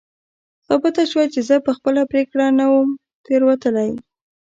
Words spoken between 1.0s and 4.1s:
شوه چې زه په خپله پرېکړه نه وم تېروتلی.